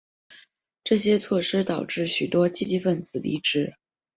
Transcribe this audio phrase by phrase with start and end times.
[0.83, 3.75] 这些措施导致许多积极份子离职。